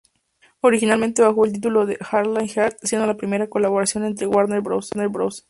[0.61, 4.89] Originalmente bajo el título de "Airline Earth", siendo la primera colaboración entre Warner Bros.